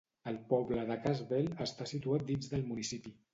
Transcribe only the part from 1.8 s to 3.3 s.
situat dins del municipi.